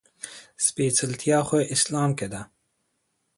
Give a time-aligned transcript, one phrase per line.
[0.65, 2.41] سپېڅلتيا خو اسلام کې ده.